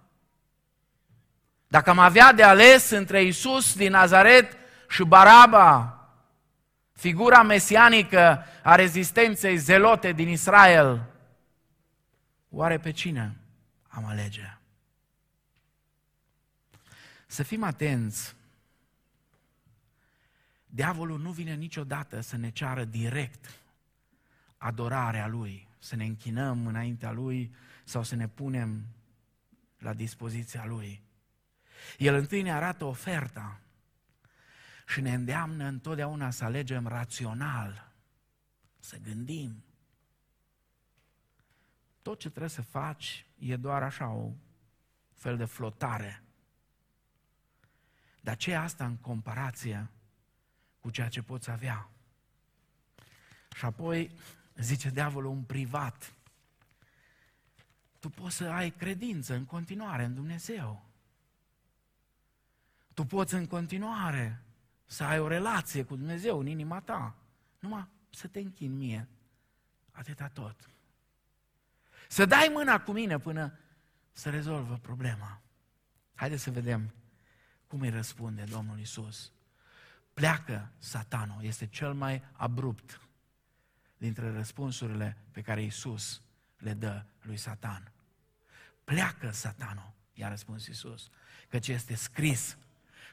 [1.69, 4.57] Dacă am avea de ales între Isus din Nazaret
[4.89, 5.99] și Baraba,
[6.93, 11.03] figura mesianică a rezistenței zelote din Israel,
[12.51, 13.37] oare pe cine
[13.89, 14.59] am alege.
[17.27, 18.35] Să fim atenți.
[20.75, 23.63] Diavolul nu vine niciodată să ne ceară direct
[24.57, 28.87] adorarea lui, să ne închinăm înaintea lui sau să ne punem
[29.79, 31.03] la dispoziția lui.
[31.99, 33.61] El întâi ne arată oferta
[34.87, 37.93] și ne îndeamnă întotdeauna să alegem rațional,
[38.79, 39.65] să gândim.
[42.03, 44.31] Tot ce trebuie să faci e doar așa o
[45.13, 46.23] fel de flotare.
[48.21, 49.89] Dar ce e asta în comparație
[50.85, 51.89] cu ceea ce poți avea?
[53.57, 54.11] Și apoi
[54.55, 56.15] zice diavolul în privat.
[57.99, 60.85] Tu poți să ai credință în continuare în Dumnezeu.
[62.95, 64.43] Tu poți în continuare
[64.87, 67.17] să ai o relație cu Dumnezeu în inima ta.
[67.59, 69.09] Numai să te închini mie.
[69.91, 70.71] Atâta tot.
[72.09, 73.59] Să dai mâna cu mine până
[74.13, 75.41] să rezolvă problema.
[76.15, 76.95] Haideți să vedem
[77.67, 79.33] cum îi răspunde Domnul Isus.
[80.15, 83.01] Pleacă satanul, este cel mai abrupt
[83.97, 86.23] dintre răspunsurile pe care Isus
[86.59, 87.93] le dă lui Satan.
[88.85, 91.11] Pleacă satanul, i-a răspuns Isus,
[91.49, 92.59] căci este scris,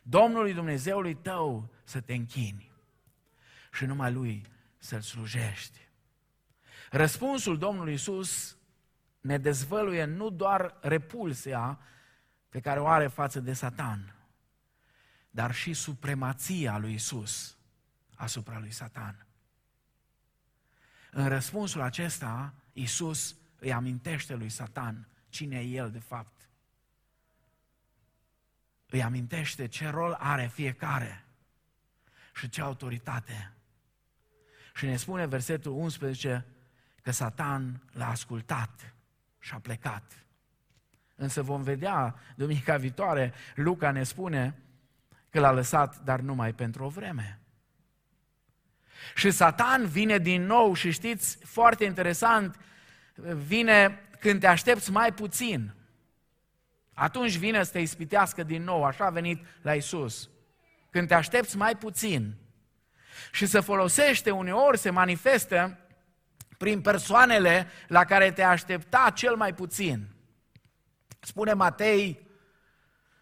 [0.04, 2.72] Domnului Dumnezeului tău să te închini
[3.72, 4.46] și numai Lui
[4.78, 5.80] să-L slujești.
[6.90, 8.58] Răspunsul Domnului Isus
[9.22, 11.80] ne dezvăluie nu doar repulsia
[12.50, 14.16] pe care o are față de Satan,
[15.32, 17.58] dar și supremația lui Isus
[18.16, 19.26] asupra lui Satan.
[21.12, 26.50] În răspunsul acesta, Isus îi amintește lui Satan cine e el de fapt.
[28.90, 31.26] Îi amintește ce rol are fiecare
[32.36, 33.54] și ce autoritate.
[34.76, 36.46] Și ne spune versetul 11
[37.02, 38.94] că Satan l-a ascultat
[39.40, 40.26] și a plecat.
[41.16, 44.56] Însă vom vedea duminica viitoare, Luca ne spune
[45.32, 47.40] că l-a lăsat, dar numai pentru o vreme.
[49.16, 52.60] Și Satan vine din nou și știți, foarte interesant,
[53.46, 55.74] vine când te aștepți mai puțin.
[56.94, 60.30] Atunci vine să te ispitească din nou, așa a venit la Isus.
[60.90, 62.36] Când te aștepți mai puțin.
[63.32, 65.78] Și se folosește uneori, se manifestă
[66.58, 70.08] prin persoanele la care te aștepta cel mai puțin.
[71.20, 72.28] Spune Matei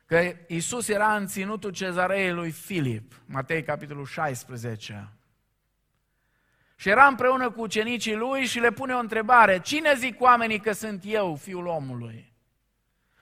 [0.09, 5.13] că Isus era în ținutul cezarei lui Filip, Matei capitolul 16.
[6.75, 9.59] Și era împreună cu ucenicii lui și le pune o întrebare.
[9.59, 12.33] Cine zic oamenii că sunt eu, fiul omului?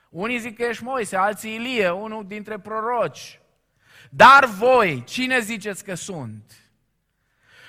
[0.10, 3.40] Unii zic că ești Moise, alții Ilie, unul dintre proroci.
[4.10, 6.72] Dar voi, cine ziceți că sunt?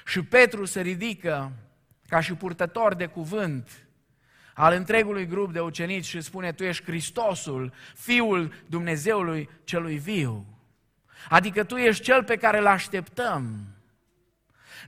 [0.04, 1.52] Și Petru se ridică
[2.08, 3.87] ca și purtător de cuvânt
[4.58, 10.46] al întregului grup de ucenici și spune, tu ești Hristosul, Fiul Dumnezeului celui viu.
[11.28, 13.66] Adică tu ești cel pe care îl așteptăm.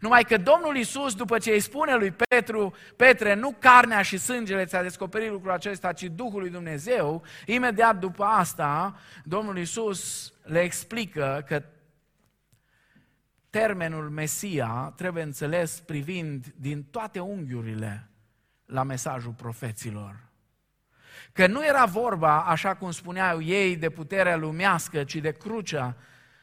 [0.01, 4.65] Numai că Domnul Isus, după ce îi spune lui Petru, Petre, nu carnea și sângele
[4.65, 11.45] ți-a descoperit lucrul acesta, ci Duhul lui Dumnezeu, imediat după asta, Domnul Isus le explică
[11.47, 11.63] că
[13.51, 18.10] termenul Mesia trebuie înțeles privind din toate unghiurile
[18.71, 20.29] la mesajul profeților.
[21.33, 25.97] Că nu era vorba, așa cum spuneau ei, de puterea lumească, ci de crucea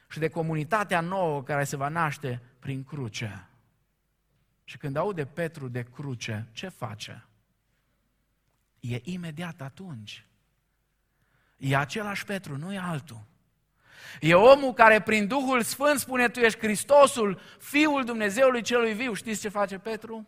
[0.09, 3.47] și de comunitatea nouă care se va naște prin cruce.
[4.63, 7.25] Și când aude Petru de cruce, ce face?
[8.79, 10.25] E imediat atunci.
[11.57, 13.21] E același Petru, nu e altul.
[14.19, 19.13] E omul care prin Duhul Sfânt spune, tu ești Hristosul, Fiul Dumnezeului celui viu.
[19.13, 20.27] Știți ce face Petru?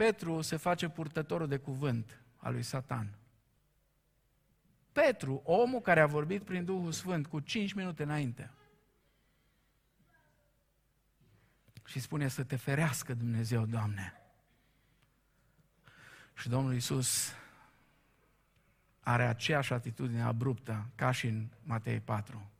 [0.00, 3.18] Petru se face purtătorul de cuvânt al lui Satan.
[4.92, 8.50] Petru, omul care a vorbit prin Duhul Sfânt cu 5 minute înainte.
[11.84, 14.22] Și spune să te ferească Dumnezeu, Doamne.
[16.34, 17.32] Și Domnul Iisus
[19.00, 22.50] are aceeași atitudine abruptă ca și în Matei 4.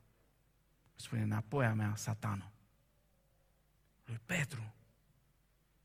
[0.95, 2.51] Spune înapoi a mea, satanul.
[4.05, 4.73] Lui Petru.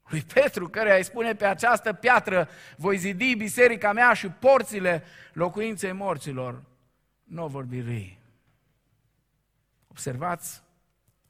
[0.08, 5.92] Lui Petru, care îi spune pe această piatră, voi zidi biserica mea și porțile locuinței
[5.92, 6.62] morților.
[7.24, 8.18] Nu o vor birui.
[9.88, 10.62] Observați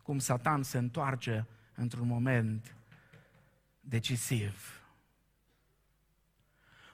[0.02, 2.74] cum Satan se întoarce într-un moment
[3.80, 4.80] decisiv.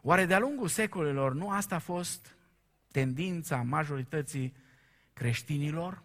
[0.02, 2.36] Oare de-a lungul secolelor nu asta a fost
[2.90, 4.56] tendința majorității
[5.12, 6.02] creștinilor?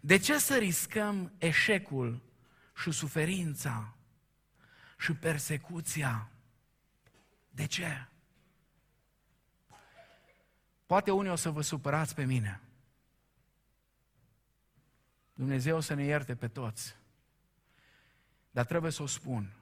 [0.00, 2.22] De ce să riscăm eșecul
[2.74, 3.96] și suferința
[5.02, 6.28] și persecuția?
[7.50, 8.06] De ce?
[10.86, 12.60] Poate unii o să vă supărați pe mine.
[15.34, 16.96] Dumnezeu să ne ierte pe toți.
[18.50, 19.52] Dar trebuie să o spun,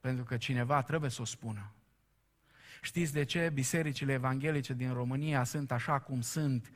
[0.00, 1.72] pentru că cineva trebuie să o spună.
[2.82, 6.72] Știți de ce bisericile evanghelice din România sunt așa cum sunt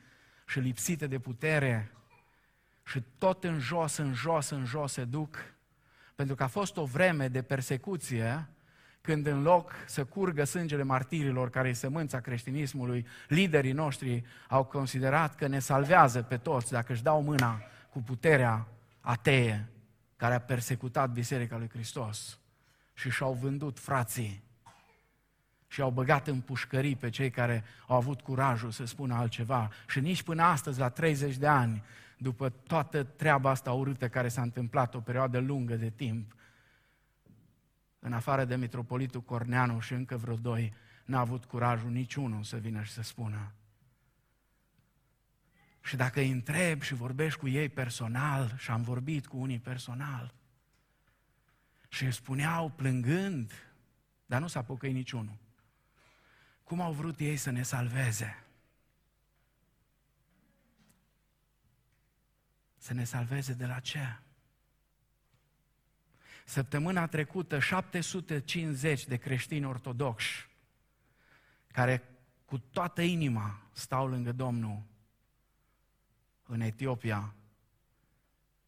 [0.47, 1.91] și lipsite de putere
[2.85, 5.54] și tot în jos, în jos, în jos se duc?
[6.15, 8.47] Pentru că a fost o vreme de persecuție
[9.01, 15.35] când în loc să curgă sângele martirilor care e sămânța creștinismului, liderii noștri au considerat
[15.35, 18.67] că ne salvează pe toți dacă își dau mâna cu puterea
[18.99, 19.69] atee
[20.15, 22.39] care a persecutat Biserica lui Hristos
[22.93, 24.43] și și-au vândut frații
[25.67, 29.69] și au băgat în pușcării pe cei care au avut curajul să spună altceva.
[29.87, 31.83] Și nici până astăzi, la 30 de ani,
[32.17, 36.35] după toată treaba asta urâtă care s-a întâmplat o perioadă lungă de timp,
[37.99, 40.73] în afară de mitropolitul Corneanu și încă vreo doi,
[41.05, 43.51] n-a avut curajul niciunul să vină și să spună.
[45.81, 50.33] Și dacă îi întreb și vorbești cu ei personal, și am vorbit cu unii personal,
[51.87, 53.51] și îi spuneau plângând,
[54.25, 55.37] dar nu s-a pocăit niciunul.
[56.63, 58.44] Cum au vrut ei să ne salveze?
[62.85, 64.17] Să ne salveze de la ce?
[66.45, 70.47] Săptămâna trecută, 750 de creștini ortodoxi
[71.67, 72.03] care
[72.45, 74.81] cu toată inima stau lângă Domnul
[76.43, 77.33] în Etiopia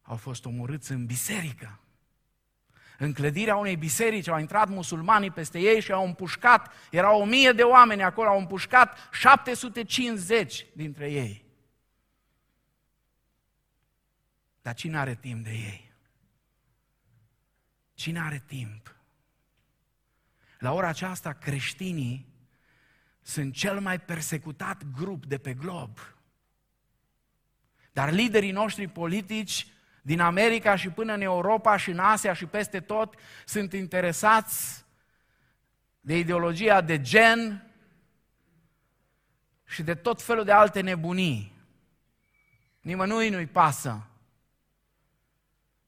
[0.02, 1.80] au fost omorâți în biserică.
[2.98, 7.52] În clădirea unei biserici au intrat musulmanii peste ei și au împușcat, erau o mie
[7.52, 11.47] de oameni acolo, au împușcat 750 dintre ei.
[14.68, 15.92] Dar cine are timp de ei?
[17.94, 18.94] Cine are timp?
[20.58, 22.26] La ora aceasta, creștinii
[23.22, 25.98] sunt cel mai persecutat grup de pe glob.
[27.92, 29.66] Dar liderii noștri politici
[30.02, 33.14] din America și până în Europa și în Asia și peste tot
[33.44, 34.84] sunt interesați
[36.00, 37.70] de ideologia de gen
[39.66, 41.52] și de tot felul de alte nebunii.
[42.80, 44.07] Nimănui nu-i pasă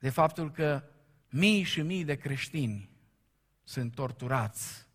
[0.00, 0.82] de faptul că
[1.28, 2.90] mii și mii de creștini
[3.64, 4.86] sunt torturați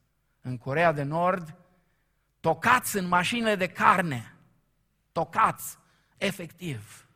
[0.41, 1.55] în Corea de Nord,
[2.39, 4.35] tocați în mașinile de carne,
[5.11, 5.77] tocați
[6.17, 7.07] efectiv.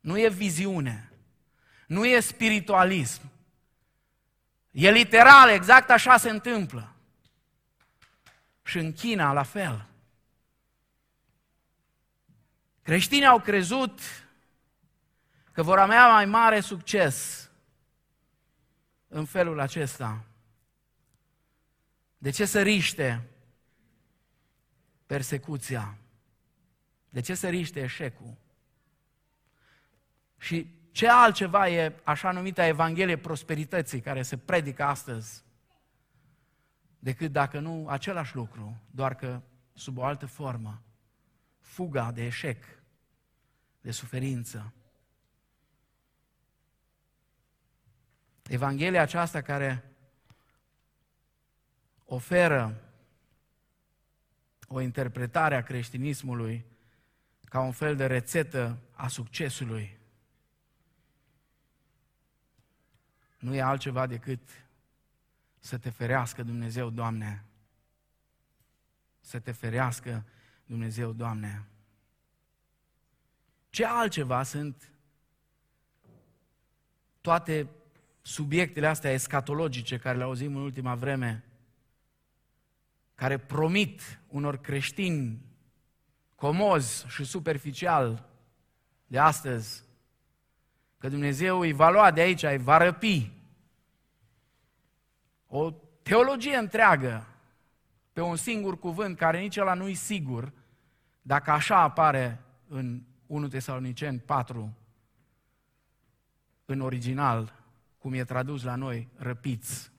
[0.00, 1.12] Nu e viziune,
[1.86, 3.30] nu e spiritualism.
[4.70, 6.94] E literal, exact așa se întâmplă.
[8.62, 9.86] Și în China, la fel.
[12.82, 14.00] Creștinii au crezut
[15.52, 17.50] că vor avea mai mare succes
[19.08, 20.24] în felul acesta.
[22.18, 23.28] De ce să riște
[25.06, 25.96] persecuția?
[27.08, 28.36] De ce să riște eșecul?
[30.38, 35.44] Și ce altceva e așa numita Evanghelie prosperității care se predică astăzi?
[36.98, 39.40] Decât dacă nu același lucru, doar că
[39.72, 40.82] sub o altă formă.
[41.60, 42.64] Fuga de eșec,
[43.80, 44.72] de suferință.
[48.52, 49.84] Evanghelia aceasta care
[52.04, 52.82] oferă
[54.68, 56.64] o interpretare a creștinismului
[57.44, 59.98] ca un fel de rețetă a succesului,
[63.38, 64.48] nu e altceva decât
[65.58, 67.44] să te ferească Dumnezeu, Doamne.
[69.20, 70.24] Să te ferească
[70.64, 71.66] Dumnezeu, Doamne.
[73.70, 74.92] Ce altceva sunt
[77.20, 77.68] toate
[78.22, 81.44] subiectele astea escatologice care le auzim în ultima vreme,
[83.14, 85.40] care promit unor creștini
[86.34, 88.28] comozi și superficial
[89.06, 89.82] de astăzi
[90.98, 93.30] că Dumnezeu îi va lua de aici, îi va răpi.
[95.46, 95.70] O
[96.02, 97.26] teologie întreagă
[98.12, 100.52] pe un singur cuvânt care nici ăla nu-i sigur,
[101.22, 104.76] dacă așa apare în 1 Tesaloniceni 4,
[106.64, 107.61] în original,
[108.02, 109.92] cum e tradus la noi, răpiți.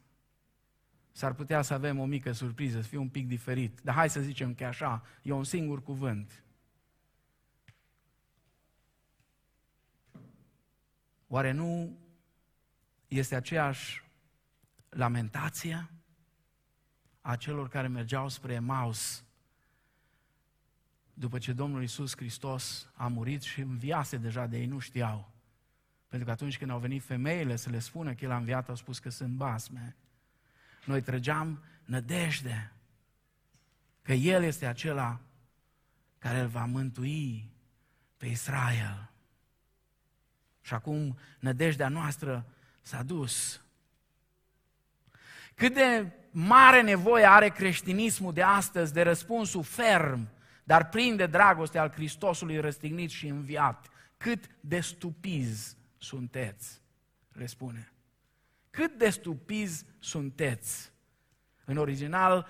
[1.11, 3.79] S-ar putea să avem o mică surpriză, să fie un pic diferit.
[3.81, 6.43] Dar hai să zicem că așa, e un singur cuvânt.
[11.27, 11.97] Oare nu
[13.07, 14.03] este aceeași
[14.89, 15.89] lamentație
[17.21, 19.25] a celor care mergeau spre Emaus
[21.13, 25.32] după ce Domnul Iisus Hristos a murit și înviase deja de ei, nu știau.
[26.13, 28.75] Pentru că atunci când au venit femeile să le spună că El a înviat, au
[28.75, 29.95] spus că sunt basme.
[30.85, 32.71] Noi trăgeam nădejde
[34.01, 35.19] că El este acela
[36.19, 37.51] care îl va mântui
[38.17, 39.11] pe Israel.
[40.61, 42.45] Și acum nădejdea noastră
[42.81, 43.61] s-a dus.
[45.55, 50.27] Cât de mare nevoie are creștinismul de astăzi de răspunsul ferm,
[50.63, 53.89] dar plin de dragoste al Hristosului răstignit și înviat.
[54.17, 56.81] Cât de stupizi sunteți,
[57.31, 57.93] le spune.
[58.69, 60.91] Cât de stupizi sunteți.
[61.65, 62.47] În original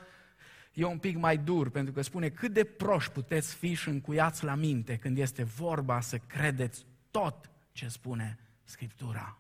[0.74, 4.43] e un pic mai dur, pentru că spune cât de proști puteți fi și încuiați
[4.43, 9.38] la minte când este vorba să credeți tot ce spune Scriptura.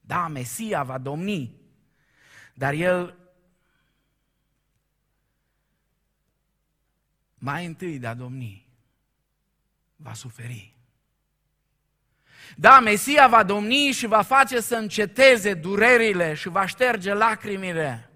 [0.00, 1.60] Da, Mesia va domni,
[2.54, 3.18] dar el
[7.34, 8.68] mai întâi de a domni
[9.96, 10.73] va suferi.
[12.56, 18.08] Da, Mesia va domni și va face să înceteze durerile și va șterge lacrimile.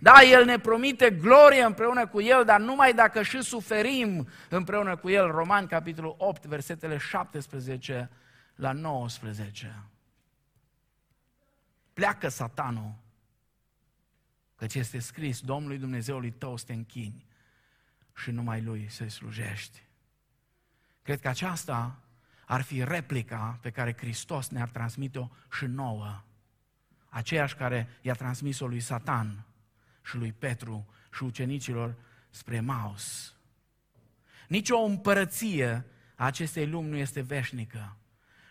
[0.00, 5.10] Da, El ne promite glorie împreună cu El, dar numai dacă și suferim împreună cu
[5.10, 5.30] El.
[5.30, 8.10] Roman, capitolul 8, versetele 17
[8.54, 9.82] la 19.
[11.92, 12.94] Pleacă satanul,
[14.56, 17.26] căci este scris, Domnului Dumnezeului tău să te închini
[18.14, 19.82] și numai Lui să-i slujești.
[21.02, 21.98] Cred că aceasta
[22.52, 26.22] ar fi replica pe care Hristos ne-ar transmite-o și nouă.
[27.08, 29.44] Aceeași care i-a transmis-o lui Satan
[30.04, 31.94] și lui Petru și ucenicilor
[32.30, 33.34] spre Maus.
[34.48, 35.84] Nici o împărăție
[36.14, 37.96] a acestei lumi nu este veșnică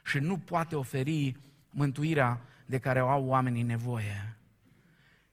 [0.06, 1.38] și nu poate oferi
[1.70, 4.38] mântuirea de care o au oamenii nevoie,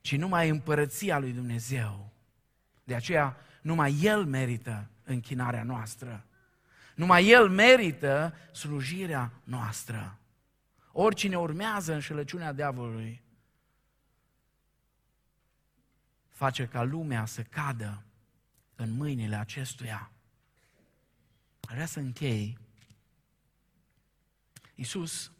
[0.00, 2.12] ci numai împărăția lui Dumnezeu.
[2.84, 6.27] De aceea, numai El merită închinarea noastră.
[6.98, 10.18] Numai El merită slujirea noastră.
[10.92, 13.22] Oricine urmează înșelăciunea diavolului,
[16.28, 18.04] face ca lumea să cadă
[18.74, 20.10] în mâinile acestuia.
[21.60, 22.58] Vrea să închei.
[24.74, 25.32] Iisus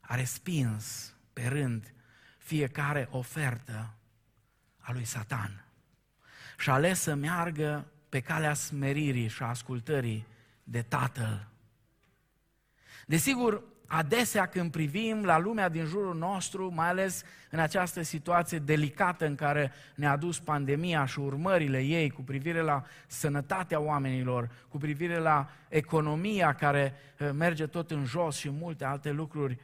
[0.00, 1.94] a respins pe rând
[2.38, 3.94] fiecare ofertă
[4.78, 5.64] a lui Satan
[6.58, 10.28] și a ales să meargă pe calea smeririi și a ascultării
[10.70, 11.48] de Tatăl.
[13.06, 19.26] Desigur, adesea când privim la lumea din jurul nostru, mai ales în această situație delicată
[19.26, 25.18] în care ne-a dus pandemia și urmările ei cu privire la sănătatea oamenilor, cu privire
[25.18, 29.58] la economia care eh, merge tot în jos și multe alte lucruri,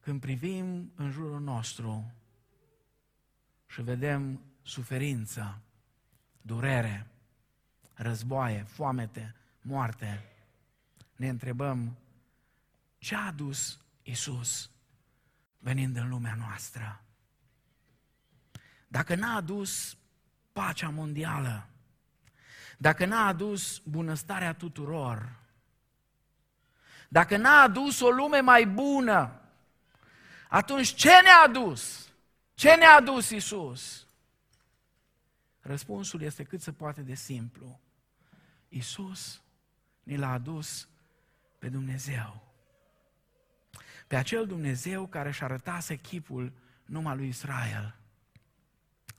[0.00, 2.12] când privim în jurul nostru
[3.66, 5.60] și vedem suferință,
[6.42, 7.06] durere,
[7.94, 10.24] războaie, foamete, moarte,
[11.16, 11.96] ne întrebăm
[12.98, 14.70] ce a adus Isus
[15.58, 17.02] venind în lumea noastră?
[18.88, 19.96] Dacă n-a adus
[20.52, 21.68] pacea mondială,
[22.78, 25.36] dacă n-a adus bunăstarea tuturor,
[27.08, 29.40] dacă n-a adus o lume mai bună,
[30.48, 32.08] atunci ce ne-a adus?
[32.54, 34.06] Ce ne-a adus Isus?
[35.60, 37.80] Răspunsul este cât se poate de simplu.
[38.68, 39.42] Isus
[40.04, 40.88] ni l-a adus
[41.58, 42.42] pe Dumnezeu.
[44.06, 46.52] Pe acel Dumnezeu care își arătase chipul
[46.84, 47.96] numai lui Israel.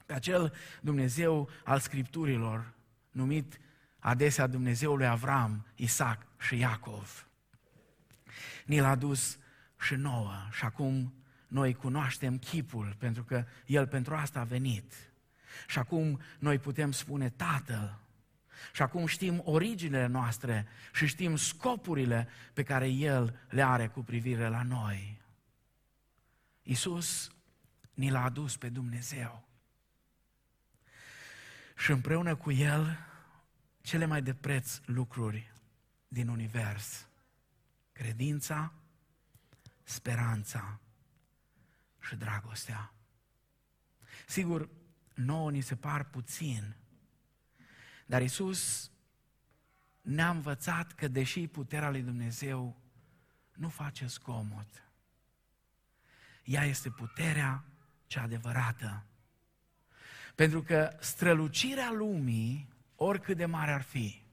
[0.05, 2.73] Pe acel Dumnezeu al Scripturilor,
[3.11, 3.59] numit
[3.99, 7.27] adesea Dumnezeul lui Avram, Isaac și Iacov.
[8.65, 9.37] Ni l-a dus
[9.79, 11.13] și nouă și acum
[11.47, 14.93] noi cunoaștem chipul, pentru că El pentru asta a venit.
[15.67, 17.99] Și acum noi putem spune Tatăl.
[18.73, 24.47] Și acum știm originele noastre și știm scopurile pe care El le are cu privire
[24.47, 25.21] la noi.
[26.61, 27.31] Iisus
[27.93, 29.47] ni l-a adus pe Dumnezeu.
[31.77, 32.97] Și împreună cu El,
[33.81, 35.53] cele mai de preț lucruri
[36.07, 37.07] din univers.
[37.91, 38.73] Credința,
[39.83, 40.79] speranța
[41.99, 42.93] și dragostea.
[44.27, 44.69] Sigur,
[45.13, 46.75] nouă ni se par puțin,
[48.05, 48.91] dar Isus
[50.01, 52.75] ne-a învățat că deși puterea lui Dumnezeu
[53.53, 54.83] nu face zgomot,
[56.43, 57.63] ea este puterea
[58.07, 59.05] cea adevărată.
[60.35, 64.23] Pentru că strălucirea lumii, oricât de mare ar fi,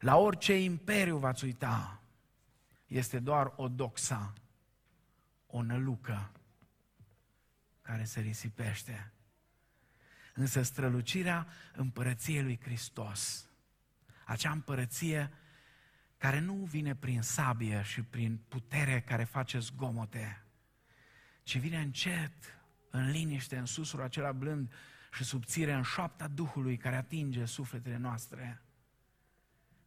[0.00, 2.02] la orice imperiu v-ați uita,
[2.86, 4.32] este doar o doxa,
[5.46, 6.32] o nălucă
[7.82, 9.12] care se risipește.
[10.38, 13.48] Însă strălucirea împărăției lui Hristos,
[14.24, 15.30] acea împărăție
[16.16, 20.44] care nu vine prin sabie și prin putere care face zgomote,
[21.42, 22.32] ci vine încet,
[22.90, 24.72] în liniște, în susurul acela blând
[25.12, 28.62] și subțire, în șoapta Duhului care atinge sufletele noastre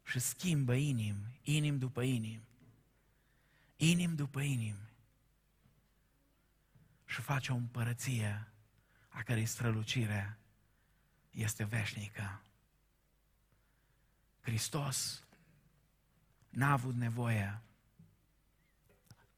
[0.03, 2.41] și schimbă inim, inim după inim,
[3.75, 4.75] inim după inim
[7.05, 8.47] și face o împărăție
[9.09, 10.35] a cărei strălucire
[11.31, 12.41] este veșnică.
[14.41, 15.23] Hristos
[16.49, 17.61] n-a avut nevoie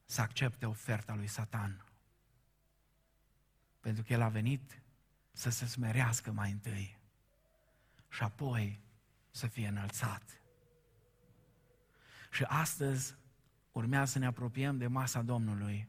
[0.04, 1.84] să accepte oferta lui Satan.
[3.80, 4.82] Pentru că el a venit
[5.32, 6.98] să se smerească mai întâi
[8.08, 8.80] și apoi
[9.30, 10.40] să fie înălțat.
[12.30, 13.14] Și astăzi
[13.72, 15.88] urmează să ne apropiem de masa Domnului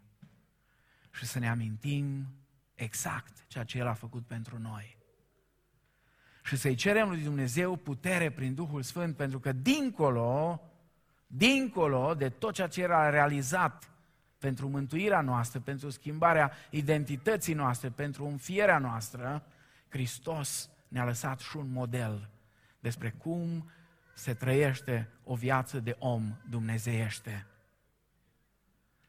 [1.11, 2.35] și să ne amintim
[2.75, 4.97] exact ceea ce El a făcut pentru noi.
[6.45, 10.61] Și să-i cerem lui Dumnezeu putere prin Duhul Sfânt, pentru că dincolo,
[11.27, 13.89] dincolo de tot ceea ce era realizat
[14.37, 19.43] pentru mântuirea noastră, pentru schimbarea identității noastre, pentru înfierea noastră,
[19.89, 22.29] Hristos ne-a lăsat și un model
[22.79, 23.69] despre cum
[24.13, 27.45] se trăiește o viață de om dumnezeiește.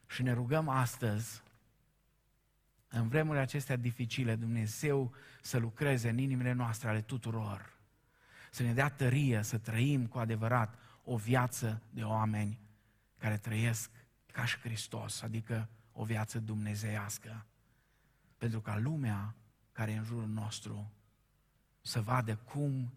[0.07, 1.41] Și ne rugăm astăzi,
[2.87, 7.77] în vremurile acestea dificile, Dumnezeu să lucreze în inimile noastre ale tuturor,
[8.51, 12.59] să ne dea tărie să trăim cu adevărat o viață de oameni
[13.17, 13.91] care trăiesc
[14.31, 17.45] ca și Hristos, adică o viață dumnezeiască.
[18.37, 19.35] Pentru ca lumea
[19.71, 20.91] care e în jurul nostru
[21.81, 22.93] să vadă cum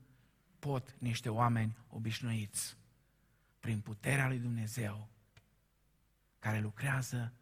[0.59, 2.77] pot niște oameni obișnuiți,
[3.61, 5.09] prin puterea lui Dumnezeu,
[6.39, 7.33] care lucrează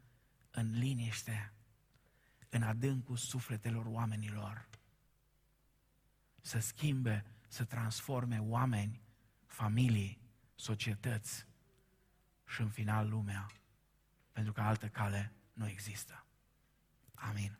[0.51, 1.51] în liniște,
[2.49, 4.67] în adâncul sufletelor oamenilor,
[6.41, 9.01] să schimbe, să transforme oameni,
[9.45, 10.21] familii,
[10.55, 11.45] societăți
[12.45, 13.51] și în final lumea,
[14.31, 16.25] pentru că altă cale nu există.
[17.13, 17.57] Amin.